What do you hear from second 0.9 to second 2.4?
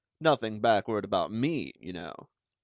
about me, you know.